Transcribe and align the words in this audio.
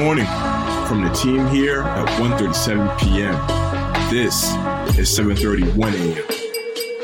morning 0.00 0.24
from 0.86 1.02
the 1.02 1.10
team 1.10 1.46
here 1.48 1.82
at 1.82 2.08
1:37 2.18 2.98
p.m. 3.00 3.34
This 4.08 4.44
is 4.98 5.10
7:31 5.10 5.92
a.m. 5.92 6.40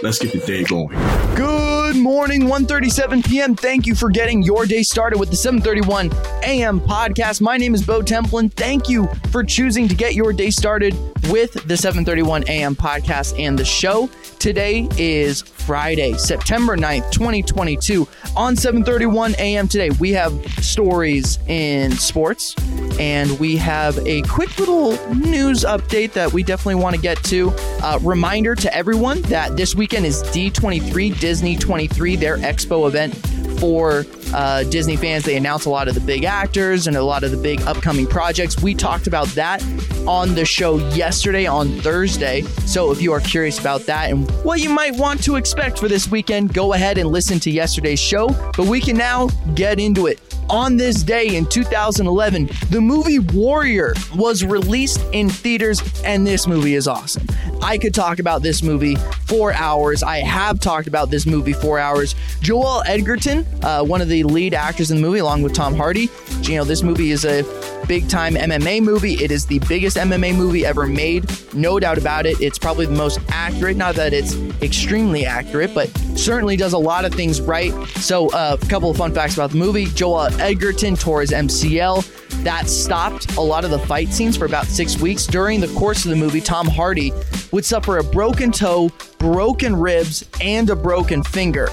Let's 0.02 0.18
get 0.18 0.32
the 0.32 0.38
day 0.38 0.64
going. 0.64 0.88
Good 1.36 1.96
morning, 1.96 2.42
1:37 2.42 3.26
p.m. 3.26 3.54
Thank 3.54 3.86
you 3.86 3.94
for 3.94 4.08
getting 4.08 4.42
your 4.42 4.64
day 4.64 4.82
started 4.82 5.18
with 5.18 5.28
the 5.28 5.36
7:31 5.36 6.10
a.m. 6.42 6.80
podcast. 6.80 7.42
My 7.42 7.58
name 7.58 7.74
is 7.74 7.84
Bo 7.84 8.00
Templin. 8.00 8.50
Thank 8.52 8.88
you 8.88 9.08
for 9.30 9.44
choosing 9.44 9.88
to 9.88 9.94
get 9.94 10.14
your 10.14 10.32
day 10.32 10.48
started 10.48 10.94
with 11.30 11.52
the 11.66 11.74
7:31 11.74 12.48
a.m. 12.48 12.74
podcast 12.74 13.38
and 13.38 13.58
the 13.58 13.64
show. 13.64 14.08
Today 14.38 14.88
is 14.96 15.42
Friday, 15.42 16.14
September 16.14 16.76
9th, 16.76 17.10
2022. 17.10 18.08
On 18.36 18.54
7:31 18.54 19.34
a.m. 19.38 19.68
today, 19.68 19.90
we 19.98 20.12
have 20.12 20.32
stories 20.62 21.38
in 21.46 21.92
sports 21.92 22.54
and 22.98 23.38
we 23.38 23.56
have 23.56 23.98
a 24.06 24.22
quick 24.22 24.58
little 24.58 24.92
news 25.14 25.64
update 25.64 26.12
that 26.12 26.32
we 26.32 26.42
definitely 26.42 26.82
want 26.82 26.94
to 26.94 27.00
get 27.00 27.22
to. 27.24 27.50
Uh, 27.82 27.98
reminder 28.02 28.54
to 28.54 28.74
everyone 28.74 29.22
that 29.22 29.56
this 29.56 29.74
weekend 29.74 30.06
is 30.06 30.22
D23 30.24 31.18
Disney 31.18 31.56
23, 31.56 32.16
their 32.16 32.38
expo 32.38 32.88
event 32.88 33.14
for 33.58 34.04
uh, 34.34 34.64
Disney 34.64 34.96
fans. 34.96 35.24
They 35.24 35.36
announced 35.36 35.66
a 35.66 35.70
lot 35.70 35.88
of 35.88 35.94
the 35.94 36.00
big 36.00 36.24
actors 36.24 36.86
and 36.86 36.96
a 36.96 37.02
lot 37.02 37.24
of 37.24 37.30
the 37.30 37.36
big 37.36 37.60
upcoming 37.62 38.06
projects. 38.06 38.60
We 38.62 38.74
talked 38.74 39.06
about 39.06 39.28
that 39.28 39.62
on 40.06 40.34
the 40.34 40.44
show 40.44 40.76
yesterday 40.90 41.46
on 41.46 41.68
Thursday. 41.80 42.42
So 42.66 42.92
if 42.92 43.00
you 43.00 43.12
are 43.12 43.20
curious 43.20 43.58
about 43.58 43.82
that 43.82 44.10
and 44.10 44.30
what 44.44 44.60
you 44.60 44.70
might 44.70 44.94
want 44.94 45.22
to 45.24 45.36
expect 45.36 45.78
for 45.78 45.88
this 45.88 46.10
weekend, 46.10 46.54
go 46.54 46.74
ahead 46.74 46.98
and 46.98 47.10
listen 47.10 47.40
to 47.40 47.50
yesterday's 47.50 48.00
show. 48.00 48.28
But 48.56 48.66
we 48.66 48.80
can 48.80 48.96
now 48.96 49.28
get 49.54 49.80
into 49.80 50.06
it. 50.06 50.35
On 50.56 50.78
this 50.78 51.02
day 51.02 51.36
in 51.36 51.44
2011, 51.44 52.48
the 52.70 52.80
movie 52.80 53.18
Warrior 53.18 53.92
was 54.14 54.42
released 54.42 55.04
in 55.12 55.28
theaters, 55.28 55.82
and 56.02 56.26
this 56.26 56.46
movie 56.46 56.76
is 56.76 56.88
awesome. 56.88 57.26
I 57.62 57.78
could 57.78 57.94
talk 57.94 58.18
about 58.18 58.42
this 58.42 58.62
movie 58.62 58.96
for 59.26 59.52
hours. 59.52 60.02
I 60.02 60.18
have 60.18 60.60
talked 60.60 60.86
about 60.86 61.10
this 61.10 61.26
movie 61.26 61.52
for 61.52 61.78
hours. 61.78 62.14
Joel 62.40 62.82
Edgerton, 62.86 63.46
uh, 63.62 63.82
one 63.84 64.00
of 64.00 64.08
the 64.08 64.22
lead 64.24 64.54
actors 64.54 64.90
in 64.90 64.98
the 64.98 65.02
movie, 65.02 65.18
along 65.18 65.42
with 65.42 65.54
Tom 65.54 65.74
Hardy. 65.74 66.08
You 66.42 66.56
know, 66.56 66.64
this 66.64 66.82
movie 66.82 67.10
is 67.10 67.24
a 67.24 67.42
big 67.86 68.08
time 68.08 68.34
MMA 68.34 68.82
movie. 68.82 69.14
It 69.14 69.30
is 69.30 69.46
the 69.46 69.58
biggest 69.60 69.96
MMA 69.96 70.36
movie 70.36 70.64
ever 70.64 70.86
made, 70.86 71.24
no 71.54 71.78
doubt 71.80 71.98
about 71.98 72.26
it. 72.26 72.40
It's 72.40 72.58
probably 72.58 72.86
the 72.86 72.92
most 72.92 73.20
accurate. 73.28 73.76
Not 73.76 73.94
that 73.96 74.12
it's 74.12 74.34
extremely 74.62 75.24
accurate, 75.26 75.74
but 75.74 75.88
certainly 76.16 76.56
does 76.56 76.72
a 76.72 76.78
lot 76.78 77.04
of 77.04 77.14
things 77.14 77.40
right. 77.40 77.72
So, 77.96 78.28
uh, 78.30 78.56
a 78.60 78.66
couple 78.66 78.90
of 78.90 78.96
fun 78.96 79.12
facts 79.12 79.34
about 79.34 79.50
the 79.50 79.56
movie 79.56 79.86
Joel 79.86 80.28
Edgerton 80.40 80.96
tore 80.96 81.20
his 81.20 81.30
MCL. 81.30 82.25
That 82.46 82.68
stopped 82.68 83.34
a 83.38 83.40
lot 83.40 83.64
of 83.64 83.72
the 83.72 83.78
fight 83.80 84.10
scenes 84.10 84.36
for 84.36 84.44
about 84.44 84.66
six 84.66 85.00
weeks. 85.00 85.26
During 85.26 85.58
the 85.58 85.66
course 85.74 86.04
of 86.04 86.10
the 86.12 86.16
movie, 86.16 86.40
Tom 86.40 86.68
Hardy 86.68 87.12
would 87.50 87.64
suffer 87.64 87.98
a 87.98 88.04
broken 88.04 88.52
toe, 88.52 88.88
broken 89.18 89.74
ribs, 89.74 90.24
and 90.40 90.70
a 90.70 90.76
broken 90.76 91.24
finger. 91.24 91.68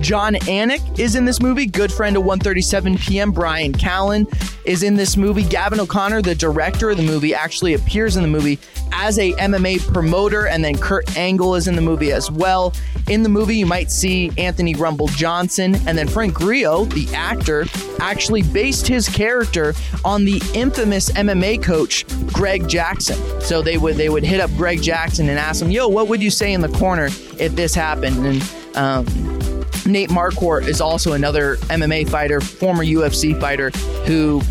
Jon 0.00 0.34
Anik 0.34 0.98
is 0.98 1.14
in 1.14 1.24
this 1.24 1.42
movie. 1.42 1.66
Good 1.66 1.92
friend 1.92 2.16
of 2.16 2.24
1:37 2.24 2.98
p.m. 3.00 3.32
Bryan 3.32 3.72
Callen 3.72 4.26
is 4.64 4.82
in 4.82 4.94
this 4.94 5.16
movie. 5.16 5.42
Gavin 5.42 5.80
O'Connor, 5.80 6.22
the 6.22 6.34
director 6.34 6.90
of 6.90 6.96
the 6.96 7.02
movie, 7.02 7.34
actually 7.34 7.74
appears 7.74 8.16
in 8.16 8.22
the 8.22 8.28
movie 8.28 8.58
as 8.92 9.18
a 9.18 9.32
MMA 9.32 9.92
promoter, 9.92 10.46
and 10.46 10.64
then 10.64 10.76
Kurt 10.76 11.16
Angle 11.16 11.54
is 11.54 11.68
in 11.68 11.76
the 11.76 11.82
movie 11.82 12.12
as 12.12 12.30
well. 12.30 12.72
In 13.08 13.22
the 13.22 13.28
movie, 13.28 13.56
you 13.56 13.66
might 13.66 13.90
see 13.90 14.30
Anthony 14.38 14.74
Rumble 14.74 15.08
Johnson, 15.08 15.74
and 15.86 15.96
then 15.96 16.08
Frank 16.08 16.34
Grillo, 16.34 16.84
the 16.86 17.08
actor, 17.14 17.66
actually 18.00 18.42
based 18.42 18.86
his 18.86 19.08
character 19.08 19.74
on 20.04 20.24
the 20.24 20.40
infamous 20.54 21.10
MMA 21.10 21.62
coach 21.62 22.06
Greg 22.32 22.68
Jackson. 22.68 23.18
So 23.40 23.62
they 23.62 23.76
would 23.76 23.96
they 23.96 24.08
would 24.08 24.24
hit 24.24 24.40
up 24.40 24.50
Greg 24.56 24.82
Jackson 24.82 25.28
and 25.28 25.38
ask 25.38 25.62
him, 25.62 25.70
"Yo, 25.70 25.88
what 25.88 26.08
would 26.08 26.22
you 26.22 26.30
say 26.30 26.52
in 26.52 26.60
the 26.60 26.68
corner 26.68 27.06
if 27.38 27.54
this 27.54 27.74
happened?" 27.74 28.26
And 28.26 28.42
um, 28.76 29.39
Nate 29.86 30.10
Marquardt 30.10 30.66
is 30.66 30.80
also 30.80 31.12
another 31.12 31.56
MMA 31.56 32.08
fighter, 32.08 32.40
former 32.40 32.84
UFC 32.84 33.38
fighter, 33.40 33.70
who 34.06 34.42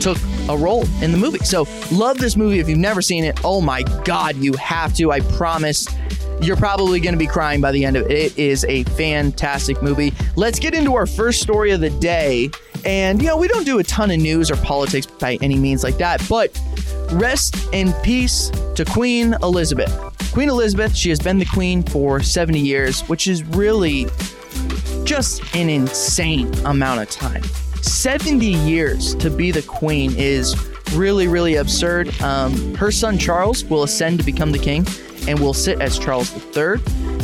took 0.00 0.18
a 0.48 0.56
role 0.56 0.84
in 1.02 1.12
the 1.12 1.18
movie. 1.18 1.38
So, 1.40 1.66
love 1.92 2.18
this 2.18 2.36
movie. 2.36 2.58
If 2.58 2.68
you've 2.68 2.78
never 2.78 3.02
seen 3.02 3.24
it, 3.24 3.40
oh 3.44 3.60
my 3.60 3.82
God, 4.04 4.36
you 4.36 4.52
have 4.54 4.94
to. 4.94 5.12
I 5.12 5.20
promise. 5.20 5.86
You're 6.40 6.56
probably 6.56 7.00
going 7.00 7.14
to 7.14 7.18
be 7.18 7.26
crying 7.26 7.60
by 7.60 7.72
the 7.72 7.84
end 7.84 7.96
of 7.96 8.06
it. 8.06 8.12
It 8.12 8.38
is 8.38 8.64
a 8.68 8.84
fantastic 8.84 9.82
movie. 9.82 10.12
Let's 10.36 10.60
get 10.60 10.72
into 10.72 10.94
our 10.94 11.06
first 11.06 11.42
story 11.42 11.72
of 11.72 11.80
the 11.80 11.90
day. 11.90 12.50
And, 12.84 13.20
you 13.20 13.26
know, 13.26 13.36
we 13.36 13.48
don't 13.48 13.64
do 13.64 13.80
a 13.80 13.84
ton 13.84 14.12
of 14.12 14.18
news 14.18 14.48
or 14.48 14.56
politics 14.56 15.04
by 15.04 15.36
any 15.42 15.56
means 15.56 15.82
like 15.82 15.98
that, 15.98 16.24
but 16.28 16.56
rest 17.10 17.56
in 17.72 17.92
peace 18.04 18.50
to 18.76 18.84
Queen 18.84 19.34
Elizabeth. 19.42 19.92
Queen 20.32 20.48
Elizabeth, 20.48 20.94
she 20.94 21.08
has 21.08 21.18
been 21.18 21.38
the 21.38 21.44
queen 21.46 21.82
for 21.82 22.22
70 22.22 22.60
years, 22.60 23.00
which 23.08 23.26
is 23.26 23.42
really 23.42 24.06
just 25.04 25.42
an 25.54 25.68
insane 25.68 26.52
amount 26.64 27.00
of 27.00 27.10
time. 27.10 27.42
70 27.82 28.46
years 28.46 29.14
to 29.16 29.30
be 29.30 29.50
the 29.50 29.62
queen 29.62 30.12
is 30.16 30.54
really, 30.92 31.28
really 31.28 31.56
absurd. 31.56 32.08
Um, 32.20 32.74
her 32.74 32.90
son 32.90 33.18
Charles 33.18 33.64
will 33.64 33.82
ascend 33.82 34.18
to 34.18 34.24
become 34.24 34.52
the 34.52 34.58
king 34.58 34.86
and 35.26 35.38
will 35.38 35.54
sit 35.54 35.80
as 35.80 35.98
Charles 35.98 36.32
III. 36.56 36.76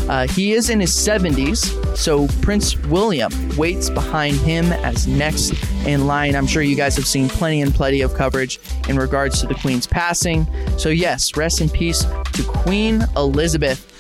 Uh, 0.09 0.27
he 0.29 0.53
is 0.53 0.69
in 0.69 0.81
his 0.81 0.91
70s, 0.91 1.97
so 1.97 2.27
Prince 2.43 2.77
William 2.85 3.33
waits 3.57 3.89
behind 3.89 4.37
him 4.37 4.71
as 4.73 5.07
next 5.07 5.55
in 5.87 6.07
line. 6.07 6.37
I'm 6.37 6.47
sure 6.47 6.63
you 6.63 6.77
guys 6.77 6.95
have 6.97 7.07
seen 7.07 7.29
plenty 7.29 7.63
and 7.63 7.75
plenty 7.75 8.03
of 8.03 8.13
coverage 8.15 8.61
in 8.89 8.99
regards 8.99 9.41
to 9.41 9.47
the 9.47 9.55
Queen's 9.55 9.87
passing. 9.87 10.47
So, 10.77 10.91
yes, 10.91 11.37
rest 11.39 11.63
in 11.63 11.71
peace 11.71 12.05
to 12.05 12.45
Queen 12.45 13.05
Elizabeth. 13.17 13.91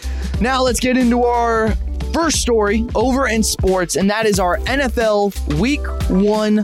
Now, 0.43 0.63
let's 0.63 0.81
get 0.81 0.99
into 0.99 1.23
our 1.23 1.75
first 2.15 2.41
story 2.41 2.87
over 2.95 3.29
in 3.29 3.43
sports, 3.43 3.97
and 3.97 4.09
that 4.09 4.25
is 4.25 4.39
our 4.39 4.59
NFL 4.59 5.59
Week 5.59 5.85
One 6.09 6.59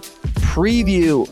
preview. 0.55 1.27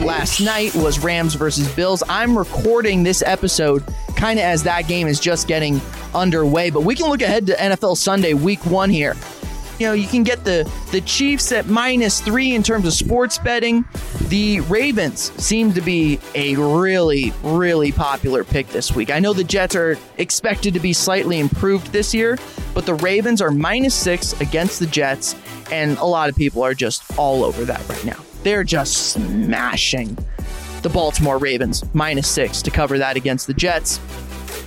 Last 0.00 0.40
night 0.40 0.72
was 0.76 1.00
Rams 1.00 1.34
versus 1.34 1.68
Bills. 1.74 2.04
I'm 2.08 2.38
recording 2.38 3.02
this 3.02 3.22
episode 3.22 3.82
kind 4.16 4.38
of 4.38 4.44
as 4.44 4.62
that 4.62 4.86
game 4.86 5.08
is 5.08 5.18
just 5.18 5.48
getting 5.48 5.80
underway, 6.14 6.70
but 6.70 6.84
we 6.84 6.94
can 6.94 7.10
look 7.10 7.22
ahead 7.22 7.46
to 7.48 7.54
NFL 7.54 7.96
Sunday, 7.96 8.34
Week 8.34 8.64
One 8.66 8.88
here. 8.88 9.16
You 9.78 9.86
know, 9.86 9.92
you 9.92 10.08
can 10.08 10.24
get 10.24 10.44
the 10.44 10.70
the 10.90 11.00
Chiefs 11.02 11.52
at 11.52 11.68
minus 11.68 12.20
three 12.20 12.54
in 12.54 12.62
terms 12.62 12.84
of 12.84 12.92
sports 12.92 13.38
betting. 13.38 13.84
The 14.28 14.60
Ravens 14.62 15.32
seem 15.42 15.72
to 15.74 15.80
be 15.80 16.18
a 16.34 16.56
really, 16.56 17.32
really 17.42 17.92
popular 17.92 18.42
pick 18.42 18.66
this 18.68 18.94
week. 18.94 19.10
I 19.10 19.20
know 19.20 19.32
the 19.32 19.44
Jets 19.44 19.76
are 19.76 19.96
expected 20.16 20.74
to 20.74 20.80
be 20.80 20.92
slightly 20.92 21.38
improved 21.38 21.92
this 21.92 22.12
year, 22.12 22.38
but 22.74 22.86
the 22.86 22.94
Ravens 22.94 23.40
are 23.40 23.52
minus 23.52 23.94
six 23.94 24.38
against 24.40 24.80
the 24.80 24.86
Jets, 24.86 25.36
and 25.70 25.96
a 25.98 26.04
lot 26.04 26.28
of 26.28 26.36
people 26.36 26.62
are 26.62 26.74
just 26.74 27.02
all 27.16 27.44
over 27.44 27.64
that 27.64 27.88
right 27.88 28.04
now. 28.04 28.18
They're 28.42 28.64
just 28.64 29.12
smashing 29.12 30.18
the 30.82 30.88
Baltimore 30.88 31.38
Ravens 31.38 31.84
minus 31.94 32.28
six 32.28 32.62
to 32.62 32.70
cover 32.70 32.98
that 32.98 33.16
against 33.16 33.46
the 33.46 33.54
Jets, 33.54 34.00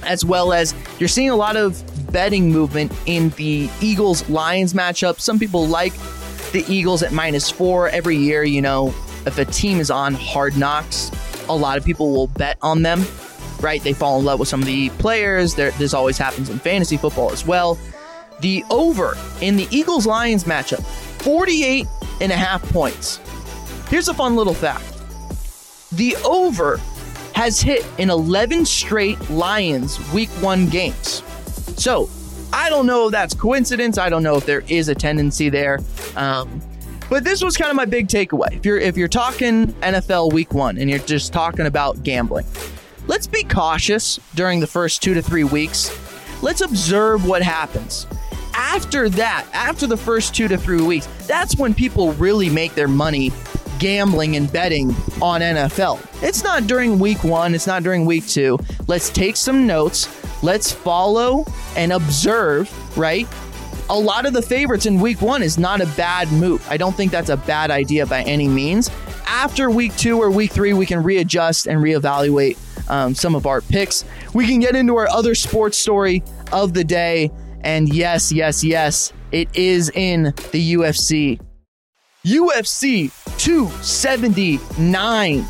as 0.03 0.23
well 0.23 0.53
as 0.53 0.73
you're 0.99 1.09
seeing 1.09 1.29
a 1.29 1.35
lot 1.35 1.57
of 1.57 1.90
betting 2.11 2.51
movement 2.51 2.91
in 3.05 3.29
the 3.31 3.69
Eagles 3.81 4.27
Lions 4.29 4.73
matchup. 4.73 5.19
Some 5.19 5.39
people 5.39 5.67
like 5.67 5.93
the 6.51 6.65
Eagles 6.67 7.03
at 7.03 7.11
minus 7.11 7.49
four 7.49 7.89
every 7.89 8.17
year. 8.17 8.43
You 8.43 8.61
know, 8.61 8.87
if 9.25 9.37
a 9.37 9.45
team 9.45 9.79
is 9.79 9.89
on 9.91 10.13
hard 10.13 10.57
knocks, 10.57 11.11
a 11.49 11.55
lot 11.55 11.77
of 11.77 11.85
people 11.85 12.11
will 12.11 12.27
bet 12.27 12.57
on 12.61 12.81
them, 12.81 13.03
right? 13.61 13.81
They 13.81 13.93
fall 13.93 14.19
in 14.19 14.25
love 14.25 14.39
with 14.39 14.49
some 14.49 14.61
of 14.61 14.65
the 14.65 14.89
players. 14.91 15.55
This 15.55 15.93
always 15.93 16.17
happens 16.17 16.49
in 16.49 16.59
fantasy 16.59 16.97
football 16.97 17.31
as 17.31 17.45
well. 17.45 17.77
The 18.41 18.63
over 18.69 19.15
in 19.41 19.55
the 19.55 19.67
Eagles 19.69 20.05
Lions 20.05 20.45
matchup, 20.45 20.83
48 21.21 21.85
and 22.21 22.31
a 22.31 22.35
half 22.35 22.61
points. 22.71 23.19
Here's 23.89 24.07
a 24.07 24.13
fun 24.13 24.35
little 24.35 24.53
fact 24.53 24.85
the 25.91 26.15
over 26.25 26.79
has 27.33 27.61
hit 27.61 27.85
in 27.97 28.09
11 28.09 28.65
straight 28.65 29.29
Lions 29.29 29.99
week 30.11 30.29
one 30.41 30.67
games. 30.67 31.21
So 31.77 32.09
I 32.53 32.69
don't 32.69 32.85
know 32.85 33.07
if 33.07 33.11
that's 33.11 33.33
coincidence. 33.33 33.97
I 33.97 34.09
don't 34.09 34.23
know 34.23 34.35
if 34.35 34.45
there 34.45 34.63
is 34.67 34.89
a 34.89 34.95
tendency 34.95 35.49
there. 35.49 35.79
Um, 36.15 36.61
but 37.09 37.25
this 37.25 37.43
was 37.43 37.57
kind 37.57 37.69
of 37.69 37.75
my 37.75 37.85
big 37.85 38.07
takeaway. 38.07 38.55
If 38.55 38.65
you're 38.65 38.77
if 38.77 38.95
you're 38.95 39.09
talking 39.09 39.67
NFL 39.81 40.31
week 40.31 40.53
one 40.53 40.77
and 40.77 40.89
you're 40.89 40.99
just 40.99 41.33
talking 41.33 41.65
about 41.65 42.03
gambling, 42.03 42.45
let's 43.07 43.27
be 43.27 43.43
cautious 43.43 44.19
during 44.33 44.59
the 44.61 44.67
first 44.67 45.03
two 45.03 45.13
to 45.13 45.21
three 45.21 45.43
weeks. 45.43 45.91
Let's 46.41 46.61
observe 46.61 47.25
what 47.25 47.41
happens. 47.41 48.07
After 48.53 49.09
that, 49.09 49.45
after 49.53 49.87
the 49.87 49.97
first 49.97 50.33
two 50.33 50.47
to 50.47 50.57
three 50.57 50.81
weeks, 50.81 51.07
that's 51.27 51.57
when 51.57 51.73
people 51.73 52.13
really 52.13 52.49
make 52.49 52.75
their 52.75 52.87
money 52.87 53.31
gambling 53.79 54.35
and 54.35 54.51
betting 54.51 54.89
on 55.21 55.41
NFL. 55.41 55.99
It's 56.23 56.43
not 56.43 56.67
during 56.67 56.99
week 56.99 57.23
one, 57.23 57.55
it's 57.55 57.67
not 57.67 57.83
during 57.83 58.05
week 58.05 58.27
two. 58.27 58.57
Let's 58.87 59.09
take 59.09 59.35
some 59.35 59.67
notes. 59.67 60.05
Let's 60.41 60.71
follow 60.71 61.45
and 61.75 61.91
observe, 61.91 62.71
right? 62.97 63.27
A 63.89 63.97
lot 63.99 64.25
of 64.25 64.33
the 64.33 64.41
favorites 64.41 64.85
in 64.85 64.99
week 64.99 65.21
one 65.21 65.43
is 65.43 65.57
not 65.57 65.81
a 65.81 65.85
bad 65.97 66.31
move. 66.31 66.65
I 66.69 66.77
don't 66.77 66.95
think 66.95 67.11
that's 67.11 67.29
a 67.29 67.37
bad 67.37 67.71
idea 67.71 68.05
by 68.05 68.23
any 68.23 68.47
means. 68.47 68.89
after 69.27 69.69
week 69.71 69.95
two 69.97 70.21
or 70.21 70.29
week 70.31 70.51
three, 70.51 70.73
we 70.73 70.85
can 70.85 71.03
readjust 71.03 71.67
and 71.67 71.81
reevaluate 71.81 72.57
um, 72.89 73.15
some 73.15 73.35
of 73.35 73.45
our 73.47 73.61
picks. 73.61 74.03
We 74.33 74.47
can 74.47 74.59
get 74.59 74.75
into 74.75 74.95
our 74.97 75.09
other 75.09 75.35
sports 75.35 75.77
story 75.77 76.23
of 76.51 76.73
the 76.73 76.83
day. 76.83 77.31
And 77.61 77.93
yes, 77.93 78.31
yes, 78.31 78.63
yes, 78.63 79.13
it 79.31 79.47
is 79.53 79.89
in 79.93 80.33
the 80.51 80.73
UFC. 80.75 81.39
UFC 82.25 83.11
279 83.37 85.45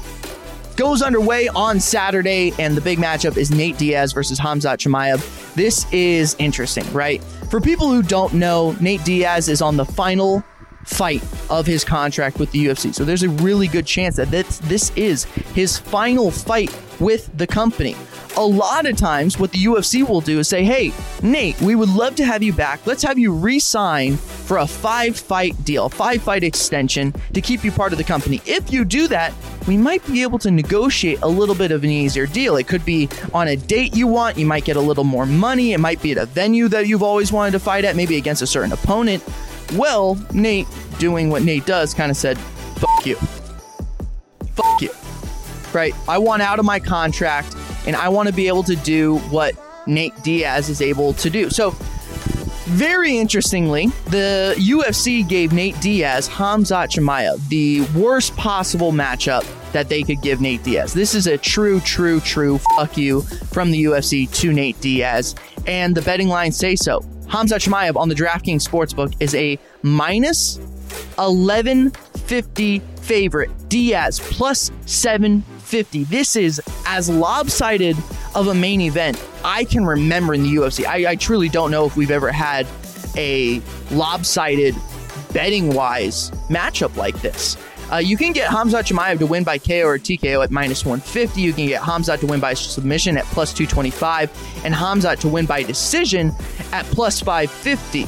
goes 0.76 1.02
underway 1.02 1.48
on 1.50 1.80
Saturday, 1.80 2.54
and 2.60 2.76
the 2.76 2.82
big 2.82 3.00
matchup 3.00 3.38
is 3.38 3.52
Nate 3.52 3.78
Diaz 3.78 4.14
versus 4.14 4.40
Hamzat 4.40 4.78
Chimaev. 4.78 5.54
This 5.56 5.92
is 5.92 6.36
interesting, 6.40 6.92
right? 6.94 7.24
For 7.50 7.60
people 7.60 7.90
who 7.90 8.02
don't 8.02 8.34
know, 8.34 8.76
Nate 8.80 9.04
Diaz 9.04 9.50
is 9.50 9.62
on 9.62 9.78
the 9.78 9.86
final 9.86 10.44
fight 10.86 11.24
of 11.50 11.66
his 11.66 11.84
contract 11.84 12.40
with 12.40 12.52
the 12.52 12.66
UFC. 12.66 12.94
So 12.94 13.06
there's 13.06 13.24
a 13.24 13.30
really 13.30 13.68
good 13.68 13.86
chance 13.86 14.16
that 14.16 14.30
this, 14.30 14.60
this 14.60 14.92
is 14.96 15.26
his 15.54 15.78
final 15.78 16.32
fight 16.32 16.76
with 17.00 17.36
the 17.38 17.48
company. 17.48 17.96
A 18.38 18.46
lot 18.46 18.86
of 18.86 18.96
times, 18.96 19.38
what 19.38 19.52
the 19.52 19.58
UFC 19.66 20.08
will 20.08 20.22
do 20.22 20.40
is 20.40 20.48
say, 20.48 20.64
Hey, 20.64 20.94
Nate, 21.22 21.60
we 21.62 21.76
would 21.76 21.90
love 21.90 22.16
to 22.16 22.26
have 22.26 22.42
you 22.42 22.54
back. 22.54 22.86
Let's 22.88 23.04
have 23.04 23.20
you 23.20 23.34
re 23.34 23.60
sign 23.60 24.16
for 24.16 24.58
a 24.58 24.68
five 24.68 25.18
fight 25.18 25.62
deal, 25.66 25.90
five 25.90 26.22
fight 26.22 26.44
extension 26.44 27.14
to 27.34 27.42
keep 27.42 27.66
you 27.66 27.72
part 27.72 27.92
of 27.92 27.98
the 27.98 28.06
company. 28.06 28.42
If 28.46 28.72
you 28.72 28.86
do 28.86 29.08
that, 29.10 29.34
we 29.68 29.76
might 29.76 30.06
be 30.08 30.22
able 30.22 30.40
to 30.40 30.52
negotiate 30.52 31.20
a 31.22 31.28
little 31.28 31.56
bit 31.56 31.72
of 31.72 31.84
an 31.84 31.90
easier 31.90 32.26
deal. 32.26 32.56
It 32.56 32.68
could 32.68 32.86
be 32.86 33.10
on 33.34 33.50
a 33.50 33.58
date 33.58 33.96
you 33.96 34.08
want, 34.08 34.38
you 34.38 34.46
might 34.46 34.64
get 34.64 34.78
a 34.78 34.82
little 34.82 35.04
more 35.04 35.26
money, 35.26 35.74
it 35.74 35.80
might 35.80 36.02
be 36.02 36.12
at 36.14 36.18
a 36.18 36.26
venue 36.26 36.68
that 36.70 36.88
you've 36.88 37.04
always 37.04 37.32
wanted 37.34 37.52
to 37.52 37.60
fight 37.60 37.84
at, 37.84 37.96
maybe 37.96 38.16
against 38.18 38.42
a 38.42 38.48
certain 38.48 38.72
opponent. 38.72 39.24
Well, 39.74 40.18
Nate, 40.34 40.68
doing 41.00 41.30
what 41.30 41.44
Nate 41.44 41.66
does, 41.66 41.94
kind 41.94 42.12
of 42.12 42.18
said, 42.18 42.38
fuck 42.78 43.06
you. 43.06 43.16
Fuck 44.56 44.82
you. 44.82 44.92
Right? 45.74 45.94
I 46.08 46.18
want 46.18 46.42
out 46.42 46.60
of 46.60 46.66
my 46.66 46.80
contract 46.80 47.56
and 47.86 47.96
I 47.96 48.10
want 48.10 48.28
to 48.28 48.34
be 48.34 48.48
able 48.48 48.64
to 48.64 48.76
do 48.76 49.18
what 49.30 49.56
Nate 49.88 50.14
Diaz 50.24 50.70
is 50.70 50.82
able 50.82 51.14
to 51.14 51.30
do. 51.30 51.50
So, 51.50 51.76
very 52.66 53.18
interestingly, 53.18 53.88
the 54.06 54.56
UFC 54.58 55.28
gave 55.28 55.52
Nate 55.52 55.80
Diaz 55.82 56.30
Hamzat 56.30 56.90
Chimaev 56.92 57.46
the 57.50 57.82
worst 58.00 58.36
possible 58.38 58.92
matchup 58.92 59.46
that 59.72 59.90
they 59.90 60.04
could 60.04 60.22
give 60.22 60.42
Nate 60.42 60.64
Diaz. 60.64 60.94
This 60.94 61.16
is 61.16 61.28
a 61.28 61.38
true, 61.38 61.80
true, 61.82 62.20
true 62.20 62.60
fuck 62.76 62.98
you 62.98 63.22
from 63.52 63.72
the 63.72 63.86
UFC 63.86 64.32
to 64.36 64.54
Nate 64.54 64.80
Diaz, 64.80 65.36
and 65.66 65.96
the 65.96 66.02
betting 66.02 66.28
lines 66.28 66.56
say 66.58 66.76
so. 66.76 67.02
Hamzat 67.32 67.66
Chimaev 67.66 67.96
on 67.96 68.10
the 68.10 68.16
DraftKings 68.16 68.68
Sportsbook 68.68 69.16
is 69.22 69.34
a 69.36 69.58
minus 69.84 70.58
1150 71.16 72.80
favorite. 72.80 73.50
Diaz 73.70 74.20
plus 74.20 74.70
750. 74.86 76.04
This 76.04 76.36
is 76.36 76.62
as 76.86 77.10
lopsided 77.10 77.96
of 78.36 78.48
a 78.48 78.54
main 78.54 78.82
event 78.82 79.18
I 79.46 79.64
can 79.64 79.86
remember 79.86 80.34
in 80.34 80.44
the 80.44 80.50
UFC. 80.50 80.86
I, 80.86 81.12
I 81.12 81.16
truly 81.16 81.48
don't 81.48 81.72
know 81.72 81.86
if 81.86 81.96
we've 81.96 82.12
ever 82.12 82.34
had 82.34 82.68
a 83.16 83.62
lopsided 83.92 84.76
betting 85.32 85.74
wise 85.74 86.32
matchup 86.50 86.98
like 86.98 87.16
this. 87.22 87.56
Uh, 87.92 87.98
you 87.98 88.16
can 88.16 88.32
get 88.32 88.50
Hamzat 88.50 88.88
Chimaev 88.88 89.20
to 89.20 89.26
win 89.26 89.44
by 89.44 89.58
KO 89.58 89.84
or 89.84 89.98
TKO 89.98 90.44
at 90.44 90.52
minus 90.52 90.86
150. 90.86 91.42
You 91.42 91.52
can 91.52 91.68
get 91.68 91.82
Hamzat 91.82 92.22
to 92.22 92.26
win 92.26 92.40
by 92.40 92.54
submission 92.54 93.18
at 93.18 93.26
plus 93.26 93.54
225, 93.54 94.64
and 94.64 94.74
Hamzat 94.74 95.20
to 95.20 95.28
win 95.28 95.46
by 95.46 95.62
decision 95.62 96.32
at 96.72 96.86
plus 96.86 97.20
550. 97.20 98.08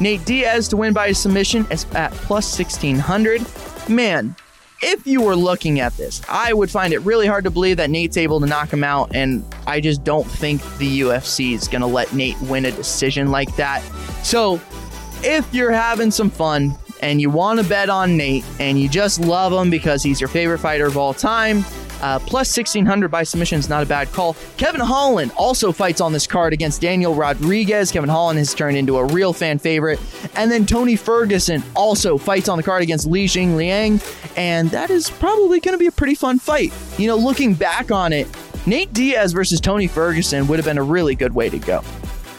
Nate 0.00 0.24
Diaz 0.24 0.68
to 0.68 0.76
win 0.76 0.92
by 0.92 1.12
submission 1.12 1.66
is 1.70 1.86
at 1.94 2.12
plus 2.12 2.58
1600. 2.58 3.42
Man, 3.88 4.36
if 4.82 5.06
you 5.06 5.22
were 5.22 5.36
looking 5.36 5.80
at 5.80 5.96
this, 5.96 6.20
I 6.28 6.52
would 6.52 6.70
find 6.70 6.92
it 6.92 6.98
really 6.98 7.26
hard 7.26 7.44
to 7.44 7.50
believe 7.50 7.78
that 7.78 7.88
Nate's 7.88 8.16
able 8.16 8.40
to 8.40 8.46
knock 8.46 8.70
him 8.70 8.84
out, 8.84 9.14
and 9.14 9.44
I 9.66 9.80
just 9.80 10.04
don't 10.04 10.26
think 10.26 10.60
the 10.78 11.00
UFC 11.00 11.54
is 11.54 11.68
going 11.68 11.82
to 11.82 11.86
let 11.86 12.12
Nate 12.12 12.40
win 12.42 12.64
a 12.64 12.72
decision 12.72 13.30
like 13.30 13.54
that. 13.56 13.80
So, 14.24 14.60
if 15.24 15.54
you're 15.54 15.70
having 15.70 16.10
some 16.10 16.30
fun, 16.30 16.76
and 17.02 17.20
you 17.20 17.28
want 17.28 17.60
to 17.60 17.68
bet 17.68 17.90
on 17.90 18.16
Nate 18.16 18.44
and 18.58 18.80
you 18.80 18.88
just 18.88 19.20
love 19.20 19.52
him 19.52 19.70
because 19.70 20.02
he's 20.02 20.20
your 20.20 20.28
favorite 20.28 20.58
fighter 20.58 20.86
of 20.86 20.96
all 20.96 21.12
time, 21.12 21.64
uh, 22.00 22.18
plus 22.18 22.56
1600 22.56 23.10
by 23.10 23.22
submission 23.22 23.58
is 23.58 23.68
not 23.68 23.82
a 23.82 23.86
bad 23.86 24.10
call. 24.12 24.36
Kevin 24.56 24.80
Holland 24.80 25.32
also 25.36 25.70
fights 25.70 26.00
on 26.00 26.12
this 26.12 26.26
card 26.26 26.52
against 26.52 26.80
Daniel 26.80 27.14
Rodriguez. 27.14 27.92
Kevin 27.92 28.08
Holland 28.08 28.38
has 28.38 28.54
turned 28.54 28.76
into 28.76 28.96
a 28.96 29.04
real 29.04 29.32
fan 29.32 29.58
favorite. 29.58 30.00
And 30.34 30.50
then 30.50 30.66
Tony 30.66 30.96
Ferguson 30.96 31.62
also 31.76 32.18
fights 32.18 32.48
on 32.48 32.56
the 32.56 32.62
card 32.64 32.82
against 32.82 33.06
Li 33.06 33.26
Jing 33.28 33.56
Liang. 33.56 34.00
And 34.36 34.70
that 34.70 34.90
is 34.90 35.10
probably 35.10 35.60
going 35.60 35.74
to 35.74 35.78
be 35.78 35.86
a 35.86 35.92
pretty 35.92 36.14
fun 36.14 36.38
fight. 36.38 36.72
You 36.98 37.06
know, 37.06 37.16
looking 37.16 37.54
back 37.54 37.90
on 37.90 38.12
it, 38.12 38.26
Nate 38.66 38.92
Diaz 38.92 39.32
versus 39.32 39.60
Tony 39.60 39.86
Ferguson 39.86 40.46
would 40.48 40.58
have 40.58 40.66
been 40.66 40.78
a 40.78 40.82
really 40.82 41.14
good 41.14 41.34
way 41.34 41.48
to 41.50 41.58
go. 41.58 41.82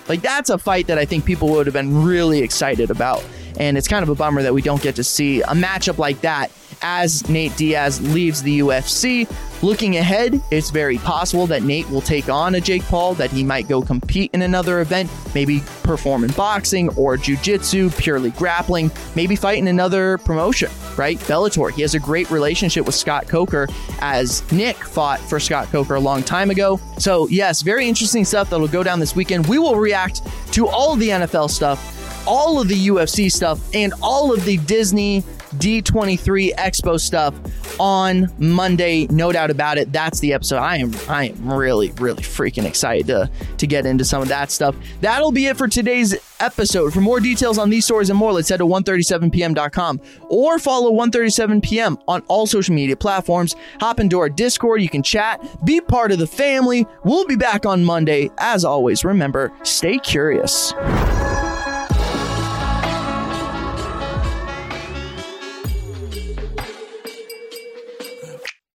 Like, 0.09 0.21
that's 0.21 0.49
a 0.49 0.57
fight 0.57 0.87
that 0.87 0.97
I 0.97 1.05
think 1.05 1.23
people 1.23 1.49
would 1.49 1.65
have 1.65 1.73
been 1.73 2.03
really 2.03 2.39
excited 2.39 2.91
about. 2.91 3.23
And 3.59 3.77
it's 3.77 3.87
kind 3.87 4.03
of 4.03 4.09
a 4.09 4.15
bummer 4.15 4.41
that 4.41 4.53
we 4.53 4.61
don't 4.61 4.81
get 4.81 4.95
to 4.95 5.03
see 5.03 5.41
a 5.41 5.47
matchup 5.47 5.97
like 5.97 6.21
that 6.21 6.51
as 6.81 7.27
Nate 7.29 7.55
Diaz 7.55 8.01
leaves 8.13 8.43
the 8.43 8.59
UFC. 8.59 9.27
Looking 9.61 9.95
ahead, 9.95 10.41
it's 10.51 10.69
very 10.69 10.97
possible 10.97 11.47
that 11.47 11.63
Nate 11.63 11.89
will 11.89 12.01
take 12.01 12.27
on 12.27 12.55
a 12.55 12.61
Jake 12.61 12.83
Paul, 12.83 13.13
that 13.15 13.31
he 13.31 13.43
might 13.43 13.69
go 13.69 13.81
compete 13.81 14.31
in 14.33 14.41
another 14.41 14.81
event, 14.81 15.09
maybe 15.33 15.63
perform 15.83 16.25
in 16.25 16.31
boxing 16.31 16.89
or 16.97 17.15
jiu-jitsu, 17.15 17.89
purely 17.91 18.31
grappling, 18.31 18.91
maybe 19.15 19.37
fight 19.37 19.59
in 19.59 19.67
another 19.69 20.17
promotion, 20.19 20.69
right? 20.97 21.17
Bellator. 21.19 21.71
He 21.71 21.81
has 21.81 21.95
a 21.95 21.99
great 21.99 22.29
relationship 22.29 22.85
with 22.85 22.95
Scott 22.95 23.27
Coker 23.29 23.69
as 23.99 24.49
Nick 24.51 24.75
fought 24.75 25.21
for 25.21 25.39
Scott 25.39 25.69
Coker 25.71 25.95
a 25.95 25.99
long 26.01 26.23
time 26.23 26.49
ago. 26.49 26.77
So, 26.97 27.29
yes, 27.29 27.61
very 27.61 27.87
interesting 27.87 28.25
stuff 28.25 28.49
that'll 28.49 28.67
go 28.67 28.83
down 28.83 28.99
this 28.99 29.15
weekend. 29.15 29.47
We 29.47 29.59
will 29.59 29.77
react 29.77 30.21
to 30.51 30.67
all 30.67 30.97
the 30.97 31.07
NFL 31.07 31.49
stuff 31.49 32.02
all 32.25 32.59
of 32.59 32.67
the 32.67 32.87
UFC 32.87 33.31
stuff 33.31 33.59
and 33.73 33.93
all 34.01 34.33
of 34.33 34.43
the 34.45 34.57
Disney 34.57 35.23
D23 35.55 36.55
Expo 36.55 36.99
stuff 36.99 37.35
on 37.79 38.31
Monday. 38.37 39.07
No 39.07 39.31
doubt 39.31 39.51
about 39.51 39.77
it. 39.77 39.91
That's 39.91 40.19
the 40.19 40.33
episode. 40.33 40.57
I 40.57 40.77
am 40.77 40.93
I 41.07 41.29
am 41.29 41.53
really 41.53 41.91
really 41.91 42.23
freaking 42.23 42.65
excited 42.65 43.07
to 43.07 43.29
to 43.57 43.67
get 43.67 43.85
into 43.85 44.05
some 44.05 44.21
of 44.21 44.27
that 44.29 44.51
stuff. 44.51 44.75
That'll 45.01 45.31
be 45.31 45.47
it 45.47 45.57
for 45.57 45.67
today's 45.67 46.15
episode. 46.39 46.93
For 46.93 47.01
more 47.01 47.19
details 47.19 47.57
on 47.57 47.69
these 47.69 47.85
stories 47.85 48.09
and 48.09 48.17
more, 48.17 48.33
let's 48.33 48.49
head 48.49 48.57
to 48.57 48.65
137pm.com 48.65 50.01
or 50.29 50.59
follow 50.59 50.91
137pm 50.91 52.01
on 52.07 52.21
all 52.27 52.45
social 52.45 52.73
media 52.73 52.95
platforms. 52.95 53.55
Hop 53.79 53.99
into 53.99 54.19
our 54.19 54.29
Discord, 54.29 54.81
you 54.81 54.89
can 54.89 55.03
chat, 55.03 55.41
be 55.65 55.79
part 55.81 56.11
of 56.11 56.19
the 56.19 56.27
family. 56.27 56.85
We'll 57.03 57.25
be 57.25 57.35
back 57.35 57.65
on 57.65 57.83
Monday. 57.85 58.29
As 58.39 58.65
always, 58.65 59.05
remember, 59.05 59.51
stay 59.63 59.97
curious. 59.99 60.73